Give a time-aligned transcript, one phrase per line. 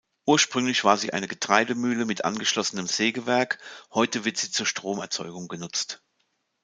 [0.25, 3.59] Ursprünglich war sie eine Getreidemühle mit angeschlossenem Sägewerk,
[3.93, 6.01] heute wird sie zur Stromerzeugung genutzt.